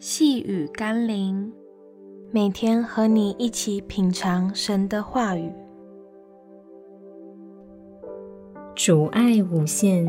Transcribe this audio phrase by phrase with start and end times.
[0.00, 1.52] 细雨甘霖，
[2.30, 5.52] 每天和你一起品尝神的话语。
[8.76, 10.06] 主爱无限。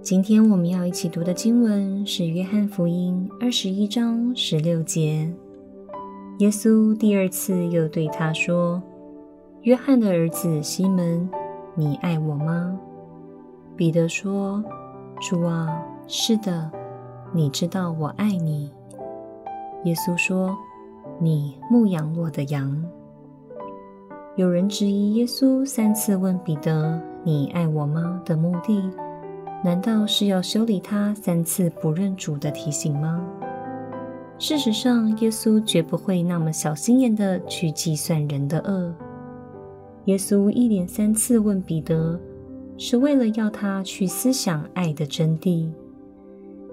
[0.00, 5.30] 今天我们要一起读的经文是《约翰福音》二十一章十六节。
[6.38, 8.82] 耶稣第二次又对他说
[9.60, 11.28] ：“约翰的儿子西门，
[11.74, 12.80] 你爱我吗？”
[13.76, 14.64] 彼得说
[15.20, 16.70] ：“主啊，是的。”
[17.32, 18.70] 你知道我爱你。
[19.84, 20.56] 耶稣说
[21.20, 22.84] ：“你牧养我的羊。”
[24.36, 28.90] 有人质疑耶稣三次问彼得：“你爱我吗？”的目的，
[29.62, 33.24] 难道是要修理他三次不认主的提醒吗？
[34.38, 38.92] 事实上，耶稣绝不会那么小心眼的去计算人的恶。
[40.06, 42.18] 耶稣一连三次问彼得，
[42.76, 45.70] 是为了要他去思想爱的真谛。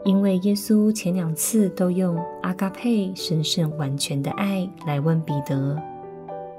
[0.06, 5.78] 因为耶稣前两次都用阿嘎佩神圣完全的爱来问彼得，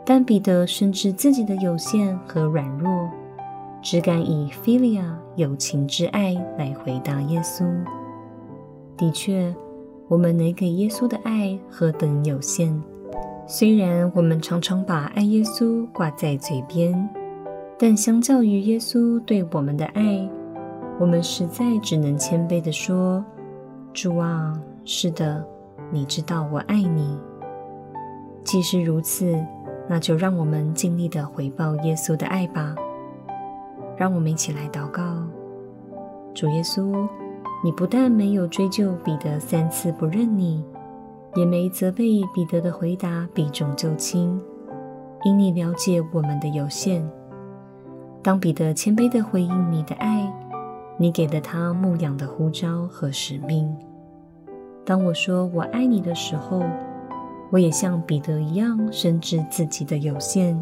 [0.04, 3.08] 但彼得深知自己的有限和软弱，
[3.80, 5.04] 只敢以 philia
[5.36, 7.64] 有情之爱来回答耶稣。
[8.96, 9.54] 的确，
[10.08, 12.82] 我们能给耶稣的爱何等有限。
[13.46, 17.08] 虽然我们常常把爱耶稣挂在嘴边，
[17.78, 20.28] 但相较于耶稣对我们的爱，
[20.98, 23.24] 我们实在只能谦卑地说。
[23.94, 25.44] 主啊，是的，
[25.90, 27.18] 你知道我爱你。
[28.44, 29.34] 既是如此，
[29.88, 32.76] 那就让我们尽力地回报耶稣的爱吧。
[33.96, 35.02] 让我们一起来祷告：
[36.34, 37.08] 主耶稣，
[37.64, 40.62] 你不但没有追究彼得三次不认你，
[41.34, 44.40] 也没责备彼得的回答避重就轻，
[45.24, 47.04] 因你了解我们的有限。
[48.22, 50.32] 当彼得谦卑地回应你的爱，
[50.98, 53.74] 你给了他牧养的呼召和使命。
[54.84, 56.62] 当我说我爱你的时候，
[57.50, 60.60] 我也像彼得一样深知自己的有限。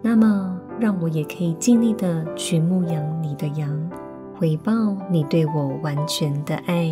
[0.00, 3.90] 那么，让我也可以尽力的去牧养你的羊，
[4.36, 4.72] 回报
[5.10, 6.90] 你对我完全的爱。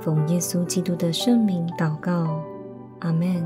[0.00, 2.40] 奉耶稣基督的圣名祷告，
[3.00, 3.44] 阿门。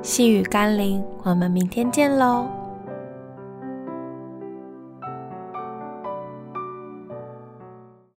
[0.00, 2.57] 细雨甘霖，我们明天见喽。